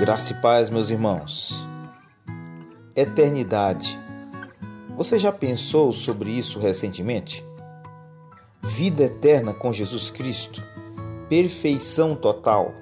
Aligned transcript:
Graça 0.00 0.32
e 0.32 0.36
paz, 0.36 0.70
meus 0.70 0.88
irmãos. 0.88 1.54
Eternidade. 2.96 4.00
Você 4.96 5.18
já 5.18 5.30
pensou 5.30 5.92
sobre 5.92 6.30
isso 6.30 6.58
recentemente? 6.58 7.44
Vida 8.62 9.02
eterna 9.02 9.52
com 9.52 9.70
Jesus 9.70 10.08
Cristo. 10.08 10.62
Perfeição 11.28 12.16
total. 12.16 12.72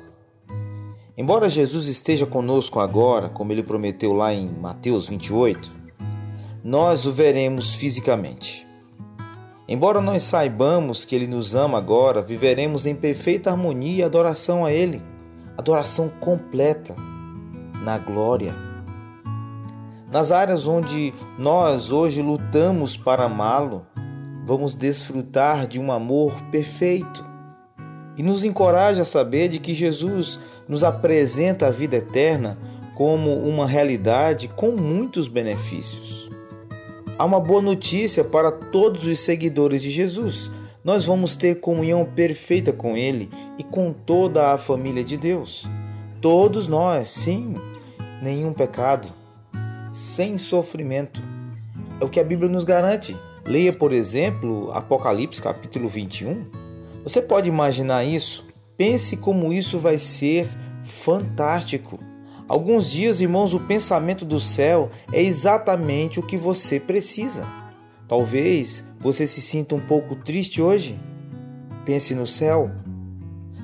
Embora 1.17 1.51
Jesus 1.51 1.89
esteja 1.89 2.25
conosco 2.25 2.79
agora, 2.79 3.29
como 3.29 3.51
ele 3.51 3.65
prometeu 3.65 4.13
lá 4.13 4.33
em 4.33 4.49
Mateus 4.49 5.09
28, 5.09 5.73
nós 6.63 7.05
o 7.05 7.11
veremos 7.11 7.75
fisicamente. 7.75 8.65
Embora 9.67 10.01
nós 10.01 10.23
saibamos 10.23 11.05
que 11.05 11.17
ele 11.17 11.27
nos 11.27 11.57
ama 11.57 11.79
agora, 11.79 12.23
viveremos 12.23 12.87
em 12.87 12.95
perfeita 12.95 13.51
harmonia 13.51 13.97
e 13.97 14.03
adoração 14.05 14.65
a 14.65 14.73
ele 14.73 15.03
adoração 15.59 16.09
completa 16.09 16.95
na 17.83 17.99
glória. 17.99 18.55
Nas 20.11 20.31
áreas 20.31 20.69
onde 20.69 21.13
nós 21.37 21.91
hoje 21.91 22.23
lutamos 22.23 22.97
para 22.97 23.25
amá-lo, 23.25 23.85
vamos 24.45 24.77
desfrutar 24.77 25.67
de 25.67 25.81
um 25.81 25.91
amor 25.91 26.33
perfeito. 26.53 27.27
E 28.17 28.23
nos 28.23 28.45
encoraja 28.45 29.03
a 29.03 29.05
saber 29.05 29.49
de 29.49 29.59
que 29.59 29.75
Jesus 29.75 30.39
nos 30.69 30.85
apresenta 30.85 31.67
a 31.67 31.71
vida 31.71 31.97
eterna 31.97 32.57
como 32.95 33.35
uma 33.35 33.67
realidade 33.67 34.47
com 34.49 34.71
muitos 34.71 35.27
benefícios. 35.27 36.31
Há 37.19 37.25
uma 37.25 37.41
boa 37.41 37.61
notícia 37.61 38.23
para 38.23 38.53
todos 38.53 39.05
os 39.07 39.21
seguidores 39.21 39.83
de 39.83 39.91
Jesus 39.91 40.51
nós 40.89 41.05
vamos 41.05 41.37
ter 41.37 41.61
comunhão 41.61 42.03
perfeita 42.05 42.73
com 42.73 42.97
Ele 42.97 43.29
e 43.59 43.65
com 43.65 43.93
toda 43.93 44.53
a 44.53 44.59
família 44.59 45.05
de 45.05 45.17
Deus. 45.17 45.67
Todos 46.21 46.69
nós, 46.69 47.11
sim, 47.11 47.55
nenhum 48.23 48.53
pecado, 48.53 49.09
sem 49.93 50.39
sofrimento. 50.39 51.21
É 52.01 52.05
o 52.05 52.09
que 52.09 52.21
a 52.21 52.25
Bíblia 52.25 52.49
nos 52.49 52.65
garante. 52.65 53.17
Leia, 53.45 53.73
por 53.73 53.93
exemplo, 53.93 54.71
Apocalipse 54.73 55.43
capítulo 55.43 55.89
21. 55.89 56.47
Você 57.03 57.21
pode 57.21 57.49
imaginar 57.49 58.05
isso? 58.05 58.47
Pense 58.77 59.17
como 59.17 59.53
isso 59.53 59.79
vai 59.79 59.99
ser 59.99 60.49
fantástico. 60.85 61.99
Alguns 62.49 62.91
dias, 62.91 63.21
irmãos, 63.21 63.53
o 63.53 63.61
pensamento 63.61 64.25
do 64.25 64.39
céu 64.39 64.91
é 65.13 65.23
exatamente 65.23 66.21
o 66.21 66.23
que 66.23 66.37
você 66.37 66.79
precisa. 66.79 67.45
Talvez 68.07 68.85
você 68.99 69.27
se 69.27 69.43
sinta 69.43 69.75
um 69.75 69.81
pouco 69.81 70.17
triste 70.17 70.63
hoje. 70.63 70.99
Pense 71.85 72.15
no 72.15 72.27
céu. 72.27 72.71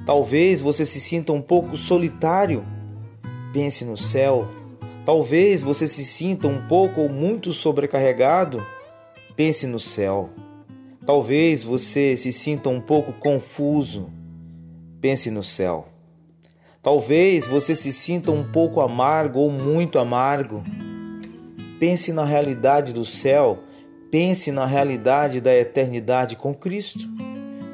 Talvez 0.07 0.61
você 0.61 0.85
se 0.85 1.01
sinta 1.01 1.33
um 1.33 1.41
pouco 1.41 1.77
solitário. 1.77 2.65
Pense 3.53 3.85
no 3.85 3.97
céu. 3.97 4.49
Talvez 5.05 5.63
você 5.63 5.87
se 5.89 6.05
sinta 6.05 6.47
um 6.49 6.67
pouco 6.67 7.03
ou 7.03 7.09
muito 7.09 7.53
sobrecarregado. 7.53 8.65
Pense 9.37 9.67
no 9.67 9.79
céu. 9.79 10.31
Talvez 11.05 11.65
você 11.65 12.17
se 12.17 12.33
sinta 12.33 12.69
um 12.69 12.81
pouco 12.81 13.13
confuso. 13.13 14.11
Pense 15.01 15.31
no 15.31 15.43
céu. 15.43 15.89
Talvez 16.83 17.47
você 17.47 17.75
se 17.75 17.93
sinta 17.93 18.31
um 18.31 18.45
pouco 18.45 18.81
amargo 18.81 19.41
ou 19.41 19.51
muito 19.51 19.99
amargo. 19.99 20.63
Pense 21.79 22.13
na 22.13 22.25
realidade 22.25 22.93
do 22.93 23.05
céu 23.05 23.59
Pense 24.15 24.53
na 24.53 24.65
realidade 24.65 25.41
da 25.41 25.53
eternidade 25.53 26.37
com 26.37 26.55
Cristo. 26.55 27.01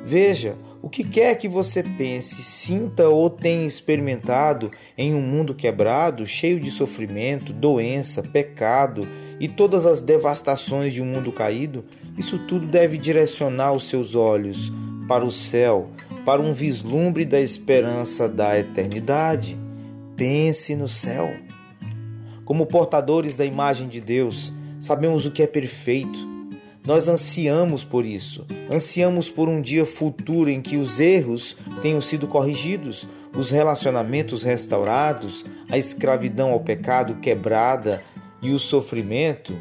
Veja, 0.07 0.57
que 0.91 1.05
quer 1.05 1.37
que 1.37 1.49
você 1.49 1.83
pense, 1.83 2.43
sinta 2.43 3.09
ou 3.09 3.31
tenha 3.31 3.65
experimentado 3.65 4.71
em 4.99 5.15
um 5.15 5.23
mundo 5.23 5.55
quebrado, 5.55 6.27
cheio 6.27 6.59
de 6.59 6.71
sofrimento, 6.71 7.53
doença, 7.53 8.23
pecado 8.23 9.07
e 9.39 9.49
todas 9.49 9.87
as 9.87 10.03
devastações 10.03 10.93
de 10.93 11.01
um 11.01 11.07
mundo 11.07 11.33
caído, 11.33 11.85
isso 12.19 12.39
tudo 12.41 12.67
deve 12.67 12.99
direcionar 12.99 13.73
os 13.73 13.89
seus 13.89 14.15
olhos 14.15 14.71
para 15.09 15.25
o 15.25 15.31
céu, 15.31 15.89
para 16.25 16.43
um 16.43 16.53
vislumbre 16.53 17.25
da 17.25 17.41
esperança 17.41 18.29
da 18.29 18.59
eternidade. 18.59 19.57
Pense 20.17 20.75
no 20.75 20.89
céu. 20.89 21.31
Como 22.45 22.67
portadores 22.67 23.37
da 23.37 23.45
imagem 23.45 23.89
de 23.89 24.01
Deus, 24.01 24.53
sabemos 24.81 25.25
o 25.25 25.31
que 25.31 25.43
é 25.43 25.47
perfeito, 25.47 26.19
nós 26.87 27.09
ansiamos 27.09 27.85
por 27.85 28.05
isso. 28.05 28.47
Ansiamos 28.71 29.29
por 29.29 29.49
um 29.49 29.61
dia 29.61 29.85
futuro 29.85 30.49
em 30.49 30.61
que 30.61 30.77
os 30.77 30.99
erros 30.99 31.57
tenham 31.83 32.01
sido 32.01 32.27
corrigidos, 32.27 33.07
os 33.37 33.51
relacionamentos 33.51 34.43
restaurados, 34.43 35.45
a 35.69 35.77
escravidão 35.77 36.51
ao 36.51 36.61
pecado 36.61 37.17
quebrada 37.17 38.03
e 38.43 38.51
o 38.51 38.59
sofrimento 38.59 39.57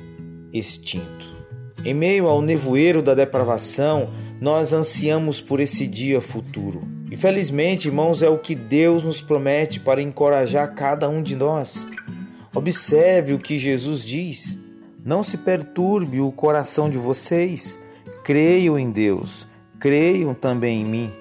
extinto. 0.54 1.38
Em 1.86 1.94
meio 1.94 2.28
ao 2.28 2.42
nevoeiro 2.42 3.02
da 3.02 3.14
depravação, 3.14 4.10
nós 4.40 4.74
ansiamos 4.74 5.40
por 5.40 5.60
esse 5.60 5.88
dia 5.88 6.20
futuro. 6.20 6.88
E 7.12 7.18
felizmente, 7.18 7.88
irmãos, 7.88 8.22
é 8.22 8.30
o 8.30 8.38
que 8.38 8.54
Deus 8.54 9.04
nos 9.04 9.22
promete 9.22 9.80
para 9.80 10.02
encorajar 10.02 10.76
cada 10.76 11.10
um 11.10 11.24
de 11.24 11.36
nós. 11.36 11.88
Observe 12.54 13.34
o 13.34 13.40
que 13.40 13.58
Jesus 13.58 14.04
diz. 14.04 14.59
Não 15.04 15.24
se 15.24 15.38
perturbe 15.38 16.20
o 16.20 16.32
coração 16.32 16.90
de 16.90 16.98
vocês. 16.98 17.80
Creiam 18.24 18.78
em 18.78 18.92
Deus, 18.92 19.48
creiam 19.80 20.34
também 20.34 20.82
em 20.82 20.86
mim. 20.86 21.12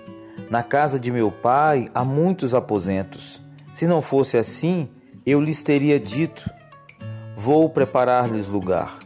Na 0.50 0.62
casa 0.62 0.98
de 0.98 1.10
meu 1.12 1.30
pai 1.30 1.90
há 1.94 2.04
muitos 2.04 2.54
aposentos. 2.54 3.40
Se 3.72 3.86
não 3.86 4.02
fosse 4.02 4.36
assim, 4.36 4.88
eu 5.24 5.40
lhes 5.40 5.62
teria 5.62 6.00
dito: 6.00 6.50
Vou 7.36 7.68
preparar-lhes 7.70 8.46
lugar. 8.46 8.98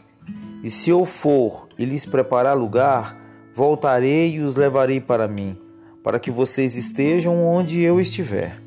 E 0.62 0.70
se 0.70 0.90
eu 0.90 1.04
for 1.04 1.68
e 1.78 1.84
lhes 1.84 2.06
preparar 2.06 2.56
lugar, 2.56 3.16
voltarei 3.52 4.36
e 4.36 4.40
os 4.40 4.54
levarei 4.54 5.00
para 5.00 5.28
mim, 5.28 5.58
para 6.02 6.20
que 6.20 6.30
vocês 6.30 6.76
estejam 6.76 7.44
onde 7.44 7.82
eu 7.82 8.00
estiver. 8.00 8.62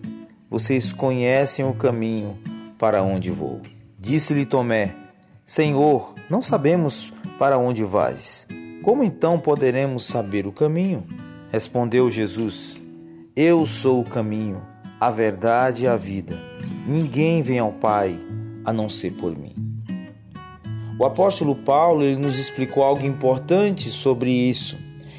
Vocês 0.50 0.94
conhecem 0.94 1.66
o 1.66 1.74
caminho 1.74 2.38
para 2.78 3.02
onde 3.02 3.32
vou. 3.32 3.62
Disse-lhe 3.98 4.46
Tomé: 4.46 5.05
Senhor, 5.46 6.16
não 6.28 6.42
sabemos 6.42 7.14
para 7.38 7.56
onde 7.56 7.84
vais. 7.84 8.48
Como 8.82 9.04
então 9.04 9.40
poderemos 9.40 10.04
saber 10.04 10.48
o 10.48 10.52
caminho? 10.52 11.06
Respondeu 11.52 12.10
Jesus: 12.10 12.84
Eu 13.36 13.64
sou 13.64 14.02
o 14.02 14.10
caminho, 14.10 14.64
a 15.00 15.12
verdade 15.12 15.84
e 15.84 15.88
a 15.88 15.96
vida. 15.96 16.36
Ninguém 16.88 17.44
vem 17.44 17.60
ao 17.60 17.72
Pai 17.72 18.20
a 18.66 18.74
não 18.74 18.90
ser 18.90 19.12
por 19.12 19.38
mim. 19.38 19.54
O 21.00 21.06
apóstolo 21.06 21.54
Paulo 21.54 22.02
ele 22.02 22.20
nos 22.20 22.40
explicou 22.40 22.84
algo 22.84 23.06
importante 23.06 23.92
sobre 23.92 24.32
isso 24.32 24.76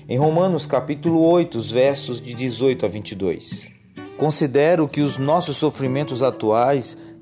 em 0.09 0.19
Romanos 0.19 0.67
capítulo 0.67 1.21
8, 1.23 1.57
os 1.57 1.71
versos 1.71 2.21
de 2.21 2.35
18 2.35 2.85
a 2.85 2.89
22. 2.89 3.69
Considero 4.17 4.89
que 4.89 5.03
os 5.03 5.19
nossos 5.19 5.57
sofrimentos 5.57 6.21
atuais 6.21 6.99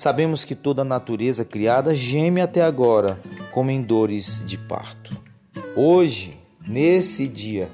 Sabemos 0.00 0.46
que 0.46 0.54
toda 0.54 0.80
a 0.80 0.82
natureza 0.82 1.44
criada 1.44 1.94
geme 1.94 2.40
até 2.40 2.62
agora, 2.62 3.20
como 3.52 3.70
em 3.70 3.82
dores 3.82 4.42
de 4.46 4.56
parto. 4.56 5.14
Hoje, 5.76 6.40
nesse 6.66 7.28
dia, 7.28 7.70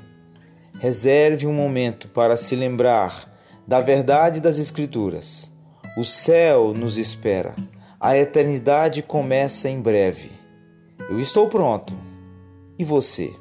reserve 0.81 1.47
um 1.47 1.53
momento 1.53 2.09
para 2.09 2.37
se 2.37 2.57
lembrar 2.57 3.33
da 3.65 3.81
verdade 3.81 4.41
das 4.41 4.59
Escrituras. 4.59 5.53
O 5.97 6.05
céu 6.05 6.75
nos 6.75 6.99
espera. 6.99 7.55
A 8.01 8.19
eternidade 8.19 9.03
começa 9.03 9.69
em 9.69 9.81
breve. 9.81 10.33
Eu 11.09 11.21
estou 11.21 11.49
pronto. 11.49 11.97
E 12.77 12.83
você? 12.85 13.33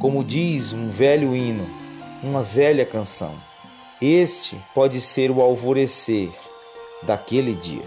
Como 0.00 0.24
diz 0.24 0.72
um 0.72 0.88
velho 0.88 1.36
hino, 1.36 1.66
uma 2.22 2.42
velha 2.42 2.86
canção, 2.86 3.34
este 4.00 4.56
pode 4.74 5.02
ser 5.02 5.30
o 5.30 5.42
alvorecer 5.42 6.30
daquele 7.02 7.54
dia. 7.54 7.86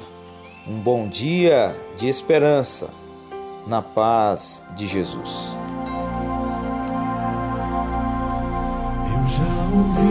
Um 0.68 0.80
bom 0.80 1.08
dia 1.08 1.76
de 1.98 2.08
esperança, 2.08 2.90
na 3.68 3.82
paz 3.82 4.62
de 4.76 4.88
Jesus. 4.88 5.32
Eu 9.08 9.30
já 9.30 9.76
ouvi 9.76 10.11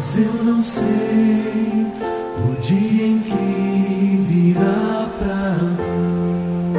mas 0.00 0.16
eu 0.16 0.32
não 0.42 0.62
sei 0.62 1.86
o 2.48 2.54
dia 2.58 3.06
em 3.06 3.18
que 3.18 4.24
virá 4.26 5.06
pra 5.18 5.58
mim. 5.76 6.72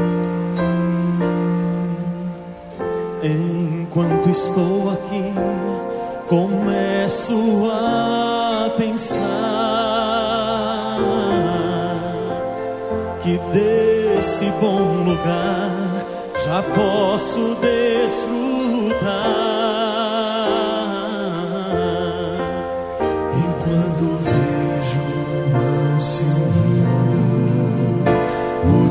Enquanto 3.22 4.28
estou 4.28 4.94
aqui, 4.94 5.36
começo 6.28 7.70
a 7.72 8.72
pensar 8.76 9.20
que 13.22 13.38
desse 13.54 14.46
bom 14.60 15.04
lugar 15.04 15.70
já 16.44 16.64
posso 16.64 17.56
desfrutar. 17.62 19.61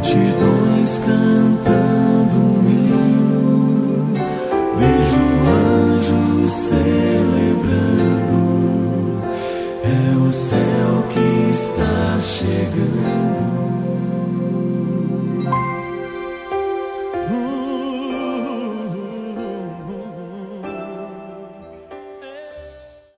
Multidões 0.00 0.99
cantando 1.00 2.38
um 2.38 2.64
hino, 2.70 4.14
vejo 4.79 5.20
anjos 5.47 6.52
celebrando, 6.52 8.00
é 9.85 10.17
o 10.26 10.32
céu 10.32 11.05
que. 11.11 11.39